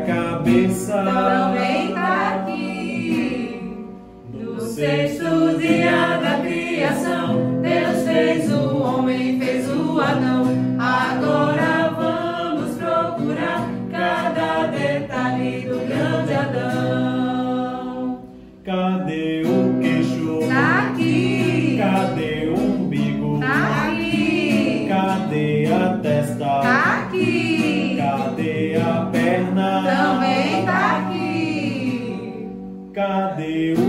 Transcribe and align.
cabeça. 0.00 1.02
Então, 1.02 1.54
é 1.56 1.75
Cadê 32.96 33.74
o 33.76 33.85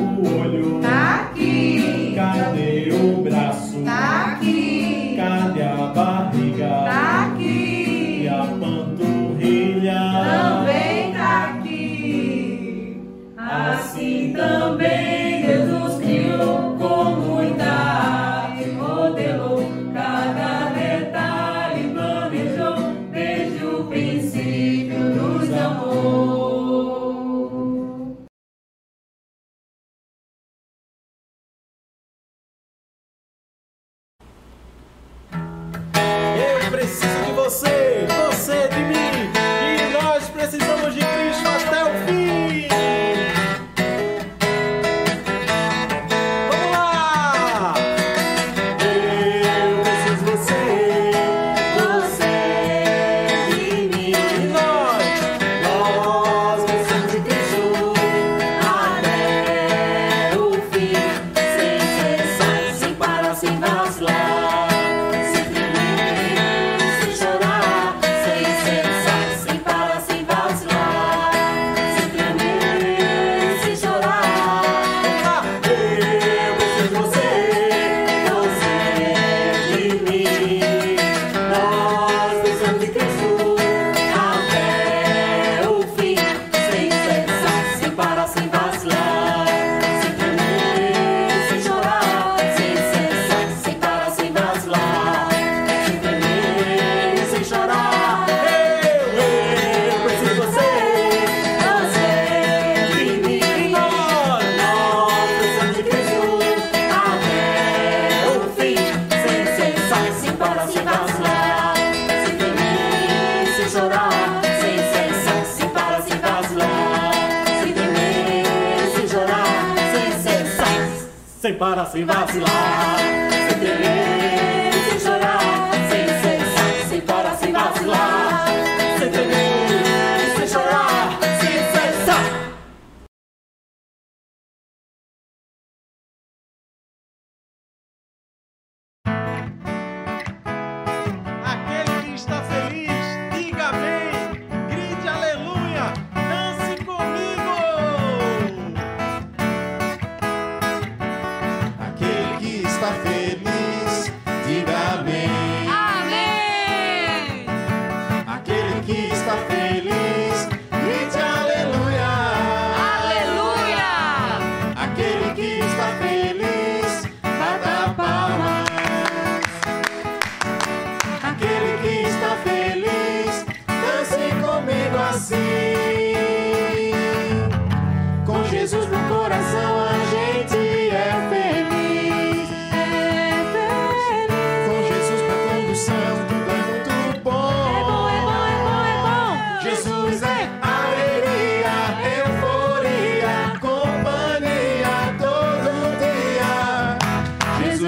para 121.57 121.85
se 121.85 122.05
vacilar. 122.05 123.16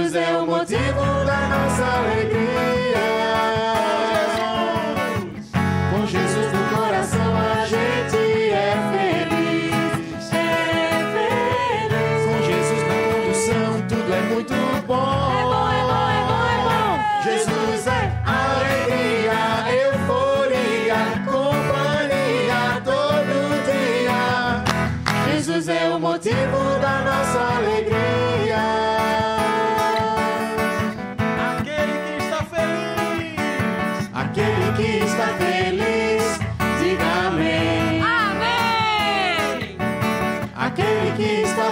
Jesus 0.09 0.15
é 0.15 0.37
o 0.37 0.45
motivo 0.45 1.25
da 1.25 1.47
nossa 1.49 1.85
alegria. 1.99 2.58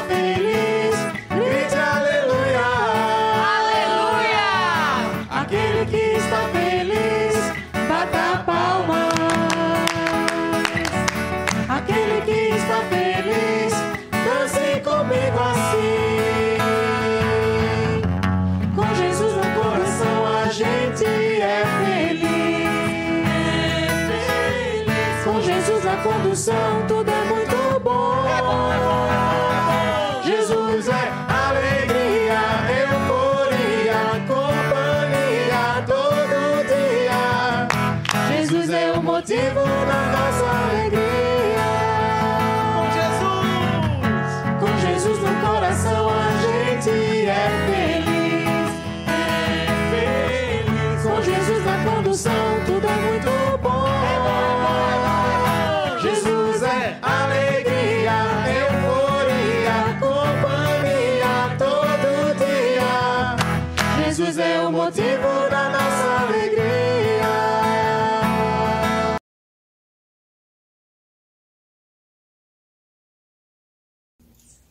Feliz, 0.08 0.96
grite 1.30 1.76
aleluia. 1.76 2.68
Aleluia! 3.58 4.50
Aquele 5.30 5.86
que 5.86 6.04
está 6.18 6.42
feliz, 6.50 7.36
bata 7.88 8.44
palmas. 8.46 9.14
Aquele 11.70 12.22
que 12.22 12.40
está 12.56 12.80
feliz, 12.90 13.74
dance 14.12 14.82
comigo 14.82 15.40
assim. 15.52 16.58
Com 18.76 18.88
Jesus 18.96 19.34
no 19.36 19.48
coração 19.62 20.18
a 20.26 20.48
gente 20.50 21.06
é 21.06 21.64
feliz. 21.86 22.28
Com 25.24 25.42
Jesus 25.42 25.84
na 25.84 25.98
condução 25.98 26.86
tudo 26.88 27.12
é 27.12 27.24
muito 27.26 27.80
bom. 27.82 28.08
Jesus 28.26 29.07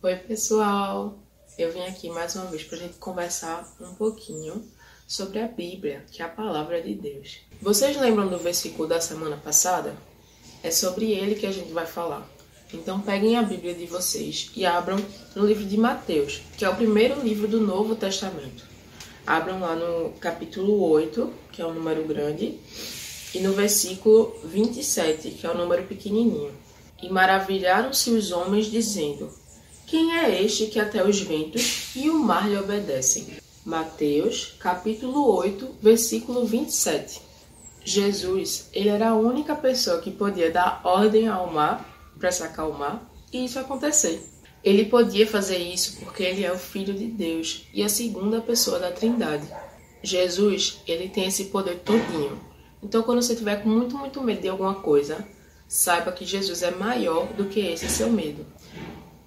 Oi, 0.06 0.14
pessoal! 0.14 1.19
Eu 1.58 1.73
vim 1.73 1.81
aqui 1.81 2.08
mais 2.08 2.37
uma 2.37 2.44
vez 2.44 2.62
para 2.62 2.79
a 2.79 2.81
gente 2.81 2.94
conversar 2.94 3.69
um 3.81 3.93
pouquinho 3.93 4.64
sobre 5.05 5.41
a 5.41 5.49
Bíblia, 5.49 6.05
que 6.12 6.23
é 6.23 6.25
a 6.25 6.29
palavra 6.29 6.81
de 6.81 6.94
Deus. 6.94 7.38
Vocês 7.61 7.97
lembram 7.97 8.29
do 8.29 8.38
versículo 8.38 8.87
da 8.87 9.00
semana 9.00 9.37
passada? 9.37 9.97
É 10.62 10.70
sobre 10.70 11.11
ele 11.11 11.35
que 11.35 11.44
a 11.44 11.50
gente 11.50 11.73
vai 11.73 11.87
falar. 11.87 12.25
Então 12.73 13.00
peguem 13.00 13.37
a 13.37 13.43
Bíblia 13.43 13.75
de 13.75 13.85
vocês 13.87 14.49
e 14.55 14.64
abram 14.64 14.97
no 15.35 15.44
livro 15.44 15.64
de 15.64 15.76
Mateus, 15.76 16.41
que 16.56 16.64
é 16.64 16.69
o 16.69 16.76
primeiro 16.76 17.20
livro 17.20 17.49
do 17.49 17.61
Novo 17.61 17.97
Testamento. 17.97 18.64
Abram 19.26 19.58
lá 19.58 19.75
no 19.75 20.12
capítulo 20.20 20.88
8, 20.88 21.32
que 21.50 21.61
é 21.61 21.67
o 21.67 21.75
número 21.75 22.05
grande, 22.05 22.61
e 23.35 23.41
no 23.41 23.53
versículo 23.55 24.37
27, 24.44 25.32
que 25.32 25.44
é 25.44 25.50
o 25.50 25.58
número 25.58 25.82
pequenininho. 25.82 26.55
E 27.03 27.08
maravilharam-se 27.08 28.11
os 28.11 28.31
homens, 28.31 28.67
dizendo: 28.67 29.44
Quem 29.86 30.18
é 30.18 30.42
este 30.42 30.66
que 30.66 30.80
até 30.80 31.04
os 31.04 31.20
ventos 31.20 31.94
e 31.94 32.10
o 32.10 32.18
mar 32.18 32.50
lhe 32.50 32.58
obedecem? 32.58 33.36
Mateus, 33.64 34.56
capítulo 34.58 35.32
8, 35.36 35.76
versículo 35.80 36.44
27. 36.44 37.22
Jesus, 37.84 38.68
ele 38.72 38.88
era 38.88 39.10
a 39.10 39.14
única 39.14 39.54
pessoa 39.54 40.00
que 40.00 40.10
podia 40.10 40.50
dar 40.50 40.80
ordem 40.82 41.28
ao 41.28 41.52
mar 41.52 42.12
para 42.18 42.32
se 42.32 42.42
acalmar 42.42 43.08
e 43.32 43.44
isso 43.44 43.60
acontecer. 43.60 44.20
Ele 44.64 44.86
podia 44.86 45.24
fazer 45.24 45.58
isso 45.58 46.00
porque 46.00 46.24
ele 46.24 46.44
é 46.44 46.50
o 46.50 46.58
filho 46.58 46.92
de 46.92 47.06
Deus 47.06 47.68
e 47.72 47.84
a 47.84 47.88
segunda 47.88 48.40
pessoa 48.40 48.80
da 48.80 48.90
Trindade. 48.90 49.46
Jesus, 50.02 50.80
ele 50.84 51.08
tem 51.08 51.28
esse 51.28 51.44
poder 51.44 51.78
todinho. 51.84 52.40
Então, 52.82 53.04
quando 53.04 53.22
você 53.22 53.36
tiver 53.36 53.62
com 53.62 53.68
muito, 53.68 53.96
muito 53.96 54.20
medo 54.20 54.40
de 54.40 54.48
alguma 54.48 54.74
coisa, 54.74 55.24
saiba 55.68 56.10
que 56.10 56.24
Jesus 56.24 56.64
é 56.64 56.72
maior 56.72 57.28
do 57.34 57.44
que 57.44 57.60
esse 57.60 57.88
seu 57.88 58.10
medo. 58.10 58.44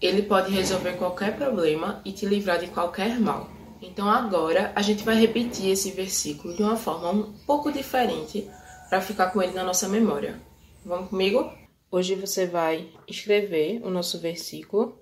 Ele 0.02 0.22
pode 0.22 0.52
resolver 0.52 0.94
qualquer 0.94 1.36
problema 1.36 2.02
e 2.06 2.12
te 2.12 2.26
livrar 2.26 2.60
de 2.60 2.68
qualquer 2.68 3.20
mal. 3.20 3.50
Então 3.82 4.10
agora 4.10 4.72
a 4.76 4.82
gente 4.82 5.04
vai 5.04 5.16
repetir 5.16 5.72
esse 5.72 5.92
versículo 5.92 6.56
de 6.56 6.64
uma 6.64 6.78
forma 6.78 7.12
um 7.12 7.34
pouco 7.46 7.72
diferente 7.72 8.50
para 8.90 9.02
ficar 9.02 9.32
com 9.32 9.42
ele 9.42 9.54
na 9.54 9.64
nossa 9.64 9.88
memória. 9.88 10.42
Vamos 10.86 11.10
comigo? 11.10 11.52
Hoje 11.92 12.16
você 12.16 12.46
vai 12.46 12.88
escrever 13.08 13.82
o 13.84 13.90
nosso 13.90 14.20
versículo 14.20 14.98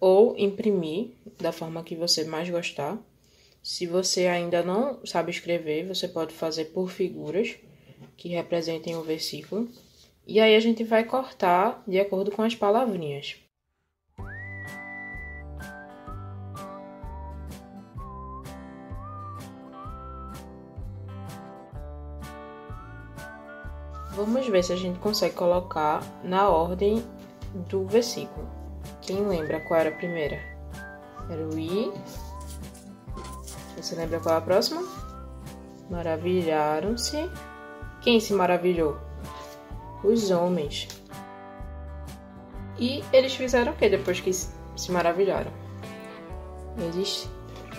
ou 0.00 0.36
imprimir 0.36 1.12
da 1.40 1.52
forma 1.52 1.84
que 1.84 1.94
você 1.94 2.24
mais 2.24 2.50
gostar. 2.50 2.98
Se 3.62 3.86
você 3.86 4.26
ainda 4.26 4.62
não 4.62 5.04
sabe 5.06 5.30
escrever, 5.30 5.86
você 5.86 6.08
pode 6.08 6.34
fazer 6.34 6.66
por 6.66 6.90
figuras 6.90 7.54
que 8.16 8.28
representem 8.28 8.96
o 8.96 9.02
versículo. 9.02 9.68
E 10.26 10.40
aí 10.40 10.56
a 10.56 10.60
gente 10.60 10.82
vai 10.82 11.04
cortar 11.04 11.82
de 11.86 12.00
acordo 12.00 12.30
com 12.30 12.42
as 12.42 12.54
palavrinhas. 12.54 13.36
Vamos 24.42 24.54
ver 24.54 24.64
se 24.64 24.72
a 24.72 24.76
gente 24.76 24.98
consegue 24.98 25.36
colocar 25.36 26.02
na 26.24 26.48
ordem 26.48 27.00
do 27.70 27.86
versículo. 27.86 28.44
Quem 29.00 29.24
lembra 29.24 29.60
qual 29.60 29.78
era 29.78 29.90
a 29.90 29.94
primeira? 29.94 30.40
Era 31.30 31.46
o 31.46 31.56
I. 31.56 31.92
Você 33.76 33.94
lembra 33.94 34.18
qual 34.18 34.34
é 34.34 34.38
a 34.38 34.40
próxima? 34.40 34.82
Maravilharam-se. 35.88 37.30
Quem 38.00 38.18
se 38.18 38.32
maravilhou? 38.32 38.98
Os 40.02 40.32
homens. 40.32 40.88
E 42.80 43.04
eles 43.12 43.36
fizeram 43.36 43.70
o 43.70 43.76
que 43.76 43.88
depois 43.88 44.18
que 44.18 44.32
se 44.32 44.90
maravilharam? 44.90 45.52
Eles 46.78 47.30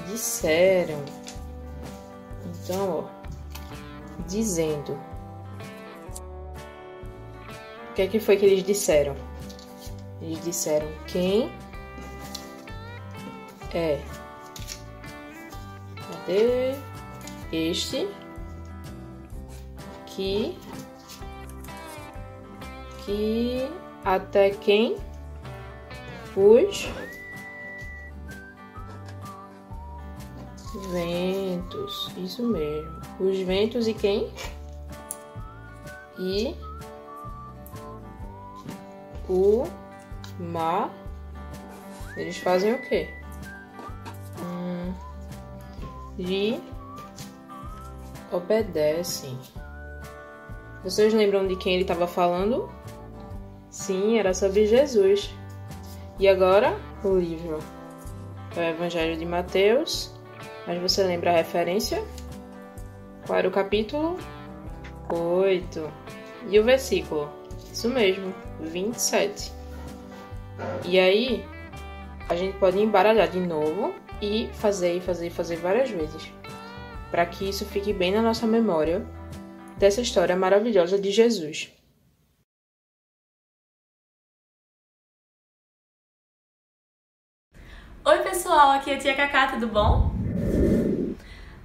disseram. 0.07 1.03
Então, 2.45 3.03
ó. 3.03 4.23
Dizendo. 4.29 4.97
O 7.93 7.95
que 7.95 8.01
é 8.01 8.07
que 8.07 8.19
foi 8.19 8.37
que 8.37 8.45
eles 8.47 8.63
disseram? 8.63 9.15
Eles 10.19 10.43
disseram 10.43 10.87
quem 11.05 11.51
é. 13.71 14.01
Cadê 15.95 16.75
este 17.51 18.09
que 20.07 20.57
que 23.05 23.69
até 24.03 24.49
quem 24.49 24.97
os 26.35 26.89
ventos, 30.91 32.11
isso 32.17 32.41
mesmo. 32.41 33.01
Os 33.19 33.39
ventos 33.41 33.87
e 33.87 33.93
quem? 33.93 34.33
E 36.17 36.55
o 39.33 39.67
mar. 40.39 40.91
Eles 42.15 42.37
fazem 42.37 42.73
o 42.73 42.81
quê? 42.81 43.09
Hum, 44.39 44.93
obedecem. 48.31 49.37
Vocês 50.83 51.13
lembram 51.13 51.47
de 51.47 51.55
quem 51.55 51.73
ele 51.73 51.83
estava 51.83 52.07
falando? 52.07 52.69
Sim, 53.69 54.19
era 54.19 54.33
sobre 54.33 54.67
Jesus. 54.67 55.33
E 56.19 56.27
agora, 56.27 56.77
o 57.03 57.17
livro 57.17 57.59
é 58.55 58.59
o 58.59 58.63
Evangelho 58.75 59.17
de 59.17 59.25
Mateus. 59.25 60.13
Mas 60.67 60.79
você 60.81 61.03
lembra 61.03 61.31
a 61.31 61.35
referência? 61.35 62.03
Qual 63.25 63.39
era 63.39 63.47
o 63.47 63.51
capítulo? 63.51 64.17
8. 65.09 65.91
E 66.49 66.59
o 66.59 66.63
versículo? 66.63 67.42
Isso 67.73 67.89
mesmo, 67.89 68.31
27. 68.61 69.51
E 70.85 70.99
aí, 70.99 71.43
a 72.29 72.35
gente 72.35 72.55
pode 72.59 72.79
embaralhar 72.79 73.27
de 73.27 73.39
novo 73.39 73.95
e 74.21 74.47
fazer, 74.53 75.01
fazer, 75.01 75.31
fazer 75.31 75.55
várias 75.55 75.89
vezes. 75.89 76.31
Para 77.09 77.25
que 77.25 77.49
isso 77.49 77.65
fique 77.65 77.91
bem 77.91 78.11
na 78.11 78.21
nossa 78.21 78.45
memória 78.45 79.03
dessa 79.75 80.01
história 80.01 80.35
maravilhosa 80.35 80.99
de 80.99 81.09
Jesus. 81.09 81.73
Oi, 88.05 88.19
pessoal, 88.19 88.73
aqui 88.73 88.91
é 88.91 88.95
a 88.95 88.99
Tia 88.99 89.15
Cacá, 89.15 89.47
tudo 89.47 89.67
bom? 89.67 90.13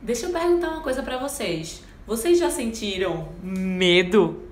Deixa 0.00 0.24
eu 0.24 0.32
perguntar 0.32 0.70
uma 0.70 0.82
coisa 0.82 1.02
pra 1.02 1.18
vocês. 1.18 1.82
Vocês 2.06 2.38
já 2.38 2.48
sentiram 2.48 3.30
medo? 3.42 4.47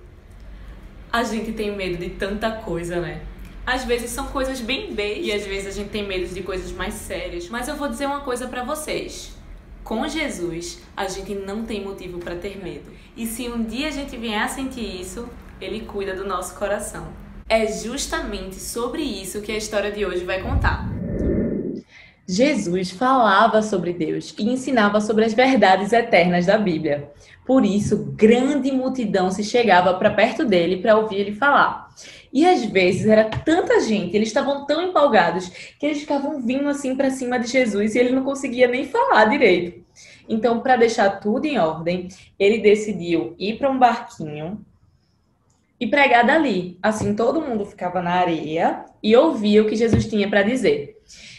A 1.16 1.25
gente 1.25 1.52
tem 1.52 1.75
medo 1.75 1.96
de 1.96 2.11
tanta 2.11 2.50
coisa, 2.50 3.00
né? 3.00 3.23
Às 3.64 3.87
vezes 3.87 4.11
são 4.11 4.26
coisas 4.26 4.61
bem 4.61 4.92
bestas 4.92 5.25
e 5.25 5.32
às 5.32 5.46
vezes 5.46 5.68
a 5.68 5.70
gente 5.70 5.88
tem 5.88 6.06
medo 6.06 6.26
de 6.26 6.42
coisas 6.42 6.70
mais 6.73 6.92
sérias. 6.92 7.49
Mas 7.49 7.68
eu 7.68 7.75
vou 7.75 7.88
dizer 7.88 8.04
uma 8.04 8.20
coisa 8.20 8.46
para 8.49 8.62
vocês. 8.62 9.35
Com 9.82 10.06
Jesus, 10.06 10.82
a 10.94 11.08
gente 11.08 11.35
não 11.35 11.64
tem 11.64 11.82
motivo 11.82 12.18
para 12.18 12.37
ter 12.37 12.62
medo. 12.62 12.92
E 13.16 13.26
se 13.26 13.49
um 13.49 13.64
dia 13.64 13.88
a 13.88 13.90
gente 13.90 14.14
vier 14.14 14.42
a 14.42 14.46
sentir 14.46 15.00
isso, 15.00 15.26
ele 15.58 15.87
cuida 15.87 16.14
do 16.14 16.23
nosso 16.23 16.54
coração. 16.54 17.08
É 17.49 17.66
justamente 17.66 18.56
sobre 18.56 19.00
isso 19.00 19.40
que 19.40 19.52
a 19.52 19.56
história 19.56 19.90
de 19.90 20.04
hoje 20.04 20.23
vai 20.23 20.42
contar. 20.42 20.87
Jesus 22.28 22.90
falava 22.90 23.62
sobre 23.62 23.92
Deus 23.92 24.35
e 24.37 24.49
ensinava 24.50 25.00
sobre 25.00 25.25
as 25.25 25.33
verdades 25.33 25.92
eternas 25.92 26.47
da 26.47 26.59
Bíblia. 26.59 27.11
Por 27.47 27.64
isso, 27.64 28.12
grande 28.16 28.73
multidão 28.73 29.30
se 29.30 29.45
chegava 29.45 29.95
para 29.95 30.11
perto 30.11 30.45
dele 30.45 30.78
para 30.78 30.97
ouvir 30.97 31.21
ele 31.21 31.33
falar. 31.33 31.88
E 32.33 32.45
às 32.45 32.64
vezes 32.64 33.06
era 33.06 33.25
tanta 33.25 33.80
gente, 33.80 34.16
eles 34.16 34.28
estavam 34.28 34.66
tão 34.66 34.83
empolgados 34.83 35.49
que 35.78 35.87
eles 35.87 36.00
ficavam 36.00 36.42
vindo 36.42 36.68
assim 36.68 36.97
para 36.97 37.11
cima 37.11 37.38
de 37.38 37.47
Jesus 37.47 37.95
e 37.95 37.99
ele 38.00 38.11
não 38.11 38.25
conseguia 38.25 38.66
nem 38.66 38.85
falar 38.85 39.26
direito. 39.26 39.85
Então, 40.28 40.59
para 40.59 40.76
deixar 40.76 41.21
tudo 41.21 41.47
em 41.47 41.59
ordem, 41.59 42.09
ele 42.37 42.59
decidiu 42.59 43.37
ir 43.38 43.56
para 43.56 43.71
um 43.71 43.78
barquinho 43.78 44.61
e 45.78 45.87
pregar 45.87 46.26
dali. 46.26 46.76
Assim, 46.83 47.14
todo 47.14 47.40
mundo 47.40 47.64
ficava 47.64 48.02
na 48.02 48.14
areia 48.14 48.85
e 49.00 49.14
ouvia 49.14 49.62
o 49.62 49.66
que 49.66 49.76
Jesus 49.76 50.06
tinha 50.06 50.28
para 50.28 50.42
dizer. 50.42 50.95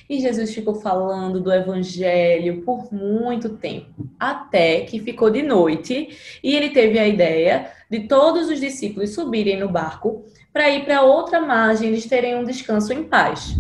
E 0.09 0.19
Jesus 0.19 0.53
ficou 0.53 0.75
falando 0.75 1.41
do 1.41 1.51
evangelho 1.51 2.61
por 2.61 2.93
muito 2.93 3.49
tempo, 3.49 4.07
até 4.17 4.81
que 4.81 4.99
ficou 4.99 5.29
de 5.29 5.43
noite 5.43 6.17
e 6.41 6.55
ele 6.55 6.69
teve 6.69 6.97
a 6.97 7.07
ideia 7.07 7.71
de 7.89 8.01
todos 8.01 8.49
os 8.49 8.59
discípulos 8.59 9.13
subirem 9.13 9.59
no 9.59 9.67
barco 9.67 10.25
para 10.53 10.69
ir 10.69 10.85
para 10.85 11.03
outra 11.03 11.39
margem, 11.39 11.89
eles 11.89 12.05
terem 12.05 12.35
um 12.35 12.43
descanso 12.43 12.91
em 12.93 13.03
paz. 13.03 13.55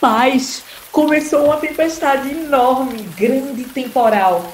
Paz! 0.00 0.64
Começou 0.90 1.44
uma 1.44 1.58
tempestade 1.58 2.30
enorme, 2.30 3.02
grande 3.16 3.64
temporal. 3.64 4.52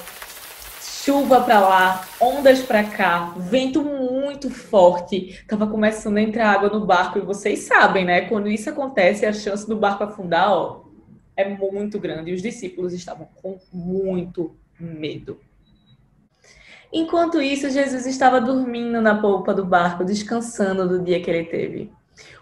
Chuva 1.07 1.39
para 1.39 1.61
lá, 1.61 2.05
ondas 2.19 2.61
para 2.61 2.83
cá, 2.83 3.33
vento 3.37 3.81
muito 3.81 4.49
forte. 4.49 5.41
Tava 5.47 5.65
começando 5.65 6.17
a 6.17 6.21
entrar 6.21 6.51
água 6.51 6.67
no 6.67 6.85
barco 6.85 7.17
e 7.17 7.21
vocês 7.21 7.59
sabem, 7.59 8.03
né? 8.03 8.27
Quando 8.27 8.49
isso 8.49 8.69
acontece, 8.69 9.25
a 9.25 9.31
chance 9.31 9.65
do 9.65 9.77
barco 9.77 10.03
afundar, 10.03 10.51
ó, 10.51 10.83
é 11.37 11.47
muito 11.47 11.97
grande. 11.97 12.31
E 12.31 12.33
os 12.33 12.41
discípulos 12.41 12.91
estavam 12.91 13.29
com 13.41 13.57
muito 13.71 14.57
medo. 14.77 15.39
Enquanto 16.91 17.41
isso, 17.41 17.69
Jesus 17.69 18.05
estava 18.05 18.41
dormindo 18.41 18.99
na 18.99 19.15
polpa 19.21 19.53
do 19.53 19.63
barco, 19.63 20.03
descansando 20.03 20.89
do 20.89 21.01
dia 21.01 21.21
que 21.21 21.29
ele 21.29 21.45
teve. 21.45 21.89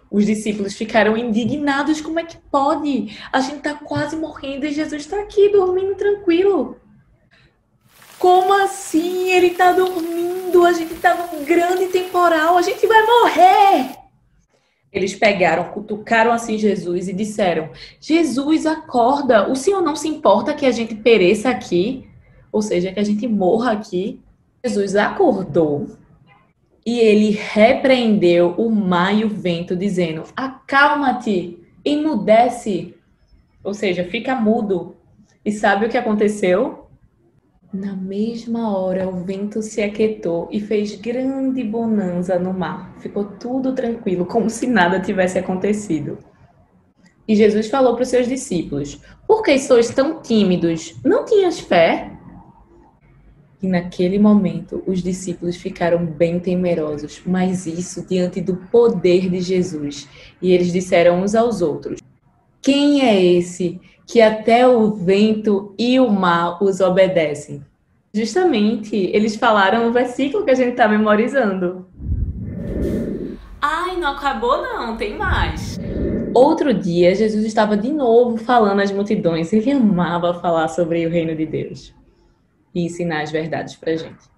Os 0.10 0.26
discípulos 0.26 0.74
ficaram 0.74 1.16
indignados: 1.16 2.02
como 2.02 2.20
é 2.20 2.24
que 2.24 2.38
pode? 2.50 3.16
A 3.32 3.42
gente 3.42 3.58
está 3.58 3.76
quase 3.76 4.16
morrendo 4.16 4.66
e 4.66 4.74
Jesus 4.74 5.04
está 5.04 5.22
aqui 5.22 5.50
dormindo 5.50 5.94
tranquilo. 5.94 6.80
Como 8.26 8.52
assim? 8.64 9.30
Ele 9.30 9.50
está 9.50 9.72
dormindo, 9.72 10.66
a 10.66 10.74
gente 10.74 10.96
está 10.96 11.14
num 11.14 11.46
grande 11.46 11.90
temporal, 11.90 12.58
a 12.58 12.62
gente 12.64 12.88
vai 12.88 13.06
morrer. 13.06 13.96
Eles 14.92 15.14
pegaram, 15.14 15.66
cutucaram 15.66 16.32
assim 16.32 16.58
Jesus 16.58 17.08
e 17.08 17.14
disseram: 17.14 17.70
Jesus, 18.02 18.66
acorda, 18.66 19.48
o 19.48 19.56
Senhor 19.56 19.80
não 19.80 19.96
se 19.96 20.08
importa 20.08 20.56
que 20.56 20.66
a 20.66 20.72
gente 20.72 20.96
pereça 20.96 21.52
aqui, 21.52 22.08
ou 22.52 22.64
seja, 22.64 22.92
que 22.92 23.00
a 23.00 23.04
gente 23.04 23.28
morra 23.28 23.74
aqui. 23.74 24.20
Jesus 24.66 24.96
acordou 24.96 25.96
e 26.84 27.00
ele 27.00 27.30
repreendeu 27.30 28.56
o 28.58 28.72
mar 28.72 29.14
e 29.14 29.24
o 29.24 29.30
vento, 29.30 29.76
dizendo: 29.76 30.24
Acalma-te, 30.36 31.60
emudece, 31.86 32.96
ou 33.64 33.76
seja, 33.76 34.04
fica 34.04 34.34
mudo. 34.34 34.96
E 35.46 35.52
sabe 35.52 35.86
o 35.86 35.90
que 35.90 35.98
aconteceu? 35.98 36.85
Na 37.76 37.94
mesma 37.94 38.78
hora, 38.78 39.10
o 39.10 39.26
vento 39.26 39.62
se 39.62 39.82
aquietou 39.82 40.48
e 40.50 40.62
fez 40.62 40.96
grande 40.96 41.62
bonança 41.62 42.40
no 42.40 42.54
mar. 42.54 42.96
Ficou 43.00 43.26
tudo 43.26 43.76
tranquilo, 43.76 44.26
como 44.26 44.50
se 44.50 44.66
nada 44.66 45.02
tivesse 45.02 45.38
acontecido. 45.38 46.18
E 47.28 47.36
Jesus 47.36 47.68
falou 47.68 47.94
para 47.94 48.04
os 48.04 48.08
seus 48.08 48.30
discípulos: 48.30 49.02
Por 49.28 49.44
que 49.44 49.60
sois 49.60 49.90
tão 49.90 50.22
tímidos? 50.22 50.96
Não 51.04 51.26
tinhas 51.26 51.60
fé? 51.60 52.14
E 53.62 53.68
naquele 53.68 54.20
momento 54.20 54.82
os 54.88 55.04
discípulos 55.04 55.58
ficaram 55.58 56.06
bem 56.06 56.40
temerosos, 56.40 57.22
mas 57.26 57.66
isso 57.66 58.08
diante 58.08 58.40
do 58.40 58.56
poder 58.56 59.30
de 59.30 59.42
Jesus. 59.42 60.08
E 60.42 60.54
eles 60.54 60.72
disseram 60.72 61.22
uns 61.22 61.36
aos 61.36 61.62
outros: 61.62 62.00
Quem 62.62 63.02
é 63.02 63.22
esse 63.22 63.82
que 64.06 64.22
até 64.22 64.68
o 64.68 64.92
vento 64.92 65.74
e 65.78 66.00
o 66.00 66.10
mar 66.10 66.64
os 66.64 66.80
obedecem? 66.80 67.64
Justamente, 68.14 68.96
eles 68.96 69.36
falaram 69.36 69.88
o 69.88 69.92
versículo 69.92 70.46
que 70.46 70.52
a 70.52 70.56
gente 70.56 70.72
está 70.72 70.88
memorizando. 70.88 71.86
Ai, 73.62 73.98
não 73.98 74.12
acabou 74.12 74.62
não, 74.62 74.96
tem 74.96 75.18
mais. 75.18 75.78
Outro 76.34 76.74
dia, 76.74 77.16
Jesus 77.16 77.44
estava 77.46 77.76
de 77.76 77.92
novo 77.92 78.38
falando 78.38 78.80
às 78.80 78.92
multidões. 78.92 79.52
Ele 79.52 79.72
amava 79.72 80.34
falar 80.36 80.68
sobre 80.68 81.06
o 81.06 81.10
reino 81.10 81.36
de 81.36 81.46
Deus 81.46 81.94
e 82.74 82.86
ensinar 82.86 83.22
as 83.22 83.32
verdades 83.32 83.76
para 83.76 83.96
gente. 83.96 84.30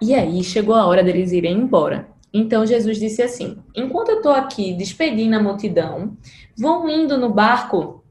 E 0.00 0.14
aí 0.14 0.42
chegou 0.42 0.74
a 0.74 0.84
hora 0.84 1.02
deles 1.02 1.32
irem 1.32 1.58
embora. 1.58 2.08
Então 2.32 2.66
Jesus 2.66 2.98
disse 2.98 3.22
assim: 3.22 3.58
Enquanto 3.74 4.08
eu 4.08 4.16
estou 4.16 4.32
aqui 4.32 4.74
despedindo 4.74 5.36
a 5.36 5.42
multidão, 5.42 6.16
vão 6.58 6.88
indo 6.88 7.16
no 7.16 7.30
barco. 7.30 8.01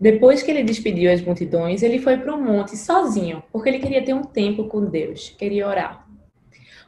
Depois 0.00 0.42
que 0.42 0.50
ele 0.50 0.62
despediu 0.62 1.12
as 1.12 1.22
multidões, 1.22 1.82
ele 1.82 1.98
foi 1.98 2.16
para 2.16 2.34
o 2.34 2.42
monte 2.42 2.76
sozinho, 2.76 3.42
porque 3.52 3.68
ele 3.68 3.78
queria 3.78 4.04
ter 4.04 4.14
um 4.14 4.22
tempo 4.22 4.64
com 4.64 4.84
Deus, 4.84 5.34
queria 5.38 5.66
orar. 5.68 6.04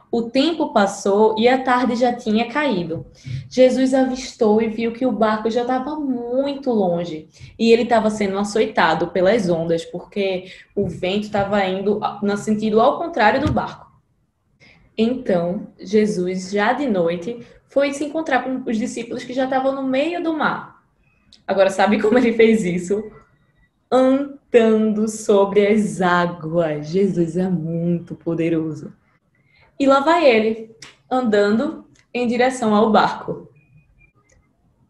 O 0.09 0.23
tempo 0.23 0.71
passou 0.71 1.35
e 1.37 1.49
a 1.49 1.61
tarde 1.61 1.95
já 1.95 2.13
tinha 2.13 2.47
caído. 2.47 3.05
Jesus 3.49 3.93
avistou 3.93 4.61
e 4.61 4.69
viu 4.69 4.93
que 4.93 5.05
o 5.05 5.11
barco 5.11 5.49
já 5.49 5.61
estava 5.61 5.97
muito 5.97 6.71
longe 6.71 7.27
e 7.59 7.71
ele 7.71 7.83
estava 7.83 8.09
sendo 8.09 8.37
açoitado 8.37 9.07
pelas 9.07 9.49
ondas, 9.49 9.83
porque 9.83 10.45
o 10.73 10.87
vento 10.87 11.23
estava 11.23 11.63
indo 11.65 11.99
no 12.23 12.37
sentido 12.37 12.79
ao 12.79 12.97
contrário 12.97 13.45
do 13.45 13.51
barco. 13.51 13.85
Então, 14.97 15.67
Jesus, 15.77 16.51
já 16.51 16.73
de 16.73 16.87
noite, 16.87 17.45
foi 17.67 17.93
se 17.93 18.05
encontrar 18.05 18.43
com 18.43 18.63
os 18.67 18.77
discípulos 18.77 19.23
que 19.23 19.33
já 19.33 19.43
estavam 19.43 19.75
no 19.75 19.83
meio 19.83 20.23
do 20.23 20.33
mar. 20.33 20.76
Agora, 21.47 21.69
sabe 21.69 22.01
como 22.01 22.17
ele 22.17 22.33
fez 22.33 22.65
isso? 22.65 23.09
Andando 23.89 25.07
sobre 25.07 25.65
as 25.65 26.01
águas. 26.01 26.89
Jesus 26.89 27.37
é 27.37 27.47
muito 27.47 28.13
poderoso. 28.15 28.93
E 29.79 29.85
lá 29.85 30.01
vai 30.01 30.29
ele, 30.29 30.75
andando 31.09 31.85
em 32.13 32.27
direção 32.27 32.75
ao 32.75 32.91
barco. 32.91 33.49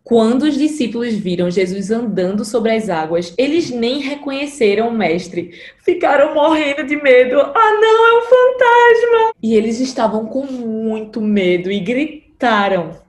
Quando 0.03 0.43
os 0.43 0.57
discípulos 0.57 1.13
viram 1.13 1.51
Jesus 1.51 1.91
andando 1.91 2.45
sobre 2.45 2.71
as 2.71 2.89
águas, 2.89 3.33
eles 3.37 3.69
nem 3.69 3.99
reconheceram 3.99 4.87
o 4.87 4.93
mestre. 4.93 5.51
Ficaram 5.83 6.33
morrendo 6.33 6.85
de 6.85 6.95
medo. 6.95 7.37
Ah, 7.41 7.71
não, 7.81 8.07
é 8.07 8.17
um 8.17 8.21
fantasma! 8.21 9.33
E 9.43 9.53
eles 9.53 9.81
estavam 9.81 10.25
com 10.25 10.45
muito 10.45 11.19
medo 11.19 11.69
e 11.69 11.81
gritaram. 11.81 13.05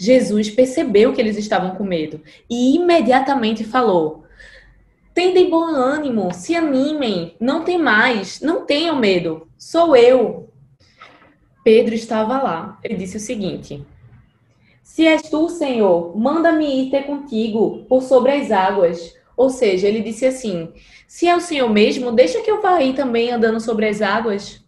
Jesus 0.00 0.48
percebeu 0.48 1.12
que 1.12 1.20
eles 1.20 1.36
estavam 1.36 1.72
com 1.76 1.84
medo 1.84 2.22
e 2.48 2.74
imediatamente 2.74 3.64
falou: 3.64 4.24
Tendem 5.12 5.50
bom 5.50 5.66
ânimo, 5.66 6.32
se 6.32 6.56
animem, 6.56 7.36
não 7.38 7.64
tem 7.64 7.76
mais, 7.76 8.40
não 8.40 8.64
tenham 8.64 8.96
medo, 8.96 9.46
sou 9.58 9.94
eu. 9.94 10.48
Pedro 11.62 11.94
estava 11.94 12.42
lá. 12.42 12.78
Ele 12.82 12.94
disse 12.94 13.18
o 13.18 13.20
seguinte: 13.20 13.84
Se 14.82 15.06
és 15.06 15.20
tu, 15.20 15.50
Senhor, 15.50 16.16
manda-me 16.16 16.86
ir 16.86 16.90
ter 16.90 17.02
contigo 17.02 17.84
por 17.86 18.02
sobre 18.02 18.32
as 18.32 18.50
águas. 18.50 19.14
Ou 19.36 19.50
seja, 19.50 19.86
ele 19.86 20.00
disse 20.00 20.24
assim: 20.24 20.72
Se 21.06 21.28
é 21.28 21.36
o 21.36 21.42
Senhor 21.42 21.68
mesmo, 21.68 22.10
deixa 22.10 22.40
que 22.40 22.50
eu 22.50 22.62
vá 22.62 22.76
aí 22.76 22.94
também 22.94 23.30
andando 23.30 23.60
sobre 23.60 23.86
as 23.86 24.00
águas. 24.00 24.64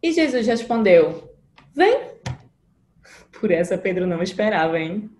E 0.00 0.12
Jesus 0.12 0.46
respondeu: 0.46 1.28
Vem. 1.74 2.13
Por 3.44 3.50
essa 3.50 3.76
Pedro 3.76 4.06
não 4.06 4.22
esperava, 4.22 4.80
hein? 4.80 5.10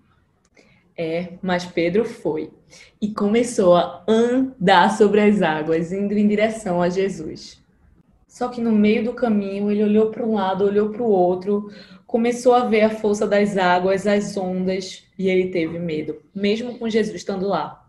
É, 0.97 1.35
mas 1.43 1.67
Pedro 1.67 2.07
foi 2.07 2.51
e 2.99 3.13
começou 3.13 3.77
a 3.77 4.03
andar 4.09 4.97
sobre 4.97 5.21
as 5.21 5.43
águas, 5.43 5.93
indo 5.93 6.15
em 6.15 6.27
direção 6.27 6.81
a 6.81 6.89
Jesus. 6.89 7.63
Só 8.27 8.49
que 8.49 8.63
no 8.63 8.73
meio 8.73 9.05
do 9.05 9.13
caminho 9.13 9.71
ele 9.71 9.85
olhou 9.85 10.11
para 10.11 10.25
um 10.25 10.37
lado, 10.37 10.65
olhou 10.65 10.89
para 10.89 11.03
o 11.03 11.11
outro, 11.11 11.71
começou 12.07 12.55
a 12.55 12.65
ver 12.65 12.81
a 12.81 12.89
força 12.89 13.27
das 13.27 13.59
águas, 13.59 14.07
as 14.07 14.35
ondas, 14.39 15.05
e 15.19 15.29
ele 15.29 15.51
teve 15.51 15.79
medo, 15.79 16.23
mesmo 16.35 16.79
com 16.79 16.89
Jesus 16.89 17.17
estando 17.17 17.47
lá. 17.47 17.87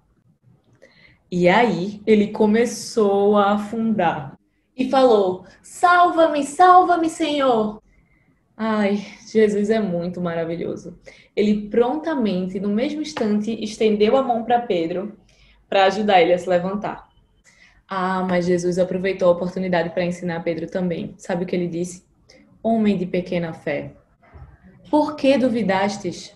E 1.31 1.47
aí 1.47 2.01
ele 2.05 2.27
começou 2.27 3.37
a 3.37 3.53
afundar 3.53 4.37
e 4.75 4.89
falou: 4.89 5.45
Salva-me, 5.63 6.43
salva-me, 6.43 7.09
Senhor. 7.09 7.84
Ai, 8.57 9.05
Jesus 9.27 9.69
é 9.69 9.79
muito 9.79 10.21
maravilhoso. 10.21 10.97
Ele 11.35 11.69
prontamente, 11.69 12.59
no 12.59 12.69
mesmo 12.69 13.01
instante, 13.01 13.51
estendeu 13.63 14.15
a 14.15 14.23
mão 14.23 14.43
para 14.43 14.61
Pedro 14.61 15.17
para 15.67 15.85
ajudar 15.85 16.21
ele 16.21 16.33
a 16.33 16.37
se 16.37 16.49
levantar. 16.49 17.09
Ah, 17.87 18.23
mas 18.23 18.45
Jesus 18.45 18.79
aproveitou 18.79 19.27
a 19.27 19.31
oportunidade 19.31 19.89
para 19.89 20.05
ensinar 20.05 20.43
Pedro 20.43 20.67
também. 20.67 21.13
Sabe 21.17 21.43
o 21.43 21.47
que 21.47 21.55
ele 21.55 21.67
disse? 21.67 22.05
Homem 22.63 22.97
de 22.97 23.05
pequena 23.05 23.53
fé, 23.53 23.93
por 24.89 25.15
que 25.15 25.37
duvidastes? 25.37 26.35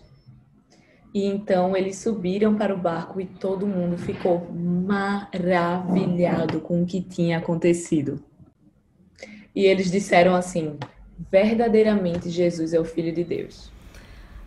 E 1.13 1.25
então 1.25 1.75
eles 1.75 1.97
subiram 1.97 2.55
para 2.55 2.73
o 2.73 2.77
barco 2.77 3.21
e 3.21 3.25
todo 3.25 3.65
mundo 3.65 3.97
ficou 3.97 4.47
maravilhado 4.51 6.61
com 6.61 6.83
o 6.83 6.85
que 6.85 7.01
tinha 7.01 7.37
acontecido. 7.37 8.23
E 9.55 9.65
eles 9.65 9.89
disseram 9.89 10.35
assim: 10.35 10.77
verdadeiramente 11.31 12.29
Jesus 12.29 12.73
é 12.73 12.79
o 12.79 12.85
Filho 12.85 13.11
de 13.11 13.23
Deus. 13.23 13.71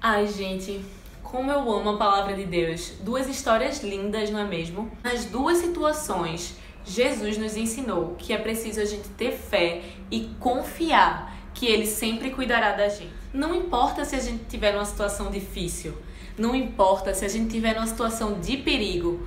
Ai, 0.01 0.27
gente, 0.27 0.81
como 1.23 1.51
eu 1.51 1.73
amo 1.73 1.91
a 1.91 1.97
palavra 1.97 2.35
de 2.35 2.45
Deus. 2.45 2.93
Duas 3.01 3.29
histórias 3.29 3.83
lindas, 3.83 4.31
não 4.31 4.41
é 4.41 4.45
mesmo? 4.45 4.91
Nas 5.03 5.25
duas 5.25 5.59
situações, 5.59 6.57
Jesus 6.85 7.39
nos 7.39 7.57
ensinou 7.57 8.15
que 8.19 8.33
é 8.33 8.39
preciso 8.39 8.81
a 8.81 8.85
gente 8.85 9.09
ter 9.11 9.33
fé 9.33 9.83
e 10.11 10.31
confiar 10.39 11.35
que 11.55 11.67
Ele 11.67 11.87
sempre 11.87 12.31
cuidará 12.31 12.73
da 12.73 12.89
gente. 12.89 13.13
Não 13.33 13.55
importa 13.55 14.05
se 14.05 14.17
a 14.17 14.21
gente 14.21 14.45
tiver 14.45 14.73
numa 14.73 14.85
situação 14.85 15.31
difícil, 15.31 15.95
não 16.37 16.55
importa 16.55 17.15
se 17.15 17.25
a 17.25 17.29
gente 17.29 17.51
tiver 17.51 17.75
numa 17.75 17.87
situação 17.87 18.41
de 18.41 18.57
perigo. 18.59 19.27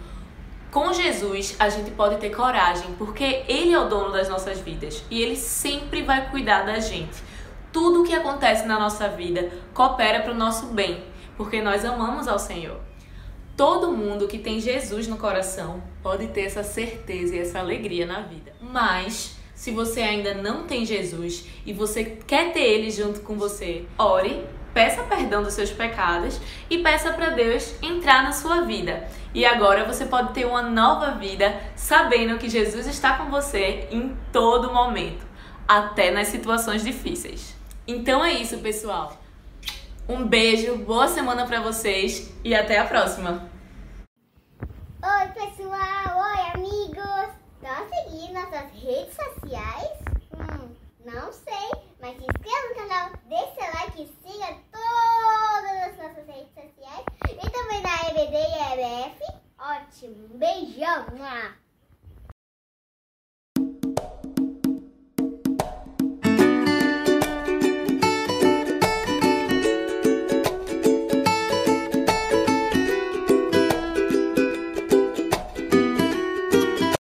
Com 0.72 0.92
Jesus, 0.92 1.56
a 1.58 1.70
gente 1.70 1.92
pode 1.92 2.18
ter 2.18 2.32
coragem, 2.32 2.94
porque 2.98 3.44
Ele 3.48 3.72
é 3.72 3.80
o 3.80 3.88
dono 3.88 4.12
das 4.12 4.28
nossas 4.28 4.60
vidas 4.60 5.04
e 5.10 5.22
Ele 5.22 5.36
sempre 5.36 6.04
vai 6.04 6.30
cuidar 6.30 6.64
da 6.64 6.80
gente. 6.80 7.24
Tudo 7.76 8.04
o 8.04 8.06
que 8.06 8.14
acontece 8.14 8.66
na 8.66 8.80
nossa 8.80 9.10
vida 9.10 9.52
coopera 9.74 10.22
para 10.22 10.32
o 10.32 10.38
nosso 10.38 10.68
bem, 10.68 11.04
porque 11.36 11.62
nós 11.62 11.84
amamos 11.84 12.26
ao 12.26 12.40
Senhor. 12.40 12.80
Todo 13.58 13.92
mundo 13.92 14.30
que 14.30 14.40
tem 14.40 14.62
Jesus 14.62 15.10
no 15.10 15.18
coração 15.18 15.84
pode 16.02 16.28
ter 16.28 16.44
essa 16.44 16.64
certeza 16.64 17.36
e 17.36 17.40
essa 17.40 17.60
alegria 17.60 18.06
na 18.06 18.22
vida. 18.22 18.54
Mas, 18.62 19.36
se 19.54 19.72
você 19.72 20.00
ainda 20.00 20.36
não 20.36 20.64
tem 20.64 20.86
Jesus 20.86 21.50
e 21.66 21.74
você 21.74 22.06
quer 22.26 22.54
ter 22.54 22.62
Ele 22.62 22.90
junto 22.90 23.20
com 23.20 23.38
você, 23.38 23.86
ore, 23.98 24.46
peça 24.74 25.04
perdão 25.04 25.44
dos 25.44 25.54
seus 25.54 25.70
pecados 25.70 26.40
e 26.70 26.78
peça 26.78 27.12
para 27.12 27.32
Deus 27.32 27.76
entrar 27.82 28.24
na 28.24 28.32
sua 28.32 28.62
vida. 28.62 29.06
E 29.34 29.46
agora 29.46 29.84
você 29.84 30.06
pode 30.06 30.34
ter 30.34 30.46
uma 30.46 30.62
nova 30.62 31.12
vida 31.12 31.54
sabendo 31.76 32.38
que 32.38 32.48
Jesus 32.48 32.88
está 32.88 33.18
com 33.18 33.30
você 33.30 33.90
em 33.92 34.16
todo 34.32 34.74
momento, 34.74 35.28
até 35.68 36.10
nas 36.10 36.30
situações 36.30 36.82
difíceis. 36.82 37.55
Então 37.88 38.26
é 38.26 38.34
isso, 38.34 38.58
pessoal. 38.60 39.16
Um 40.10 40.28
beijo, 40.28 40.76
boa 40.78 41.08
semana 41.08 41.46
para 41.46 41.62
vocês 41.62 42.34
e 42.44 42.56
até 42.56 42.80
a 42.80 42.86
próxima. 42.86 43.48
Oi, 45.04 45.28
pessoal! 45.34 46.18
Oi, 46.18 46.42
amigos! 46.56 47.30
Estão 47.56 47.72
a 47.72 47.88
seguir 47.88 48.34
nossas 48.34 48.72
redes 48.74 49.16
sociais? 49.16 50.00
Hum, 50.34 50.70
não 51.06 51.32
sei, 51.32 51.70
mas 52.02 52.18
se 52.18 52.24
inscreva 52.24 52.70
no 52.70 52.76
canal, 52.76 53.12
deixe 53.30 53.54
seu 53.54 53.74
like 53.74 54.02
e 54.02 54.32
siga 54.32 54.58
todas 54.72 55.82
as 55.84 55.98
nossas 55.98 56.28
redes 56.28 56.54
sociais. 56.56 57.06
E 57.30 57.50
também 57.52 57.82
na 57.84 58.10
EBD 58.10 58.36
e 58.36 58.74
EBF. 58.74 59.20
Ótimo! 59.60 60.30
Um 60.34 60.38
beijão! 60.40 61.06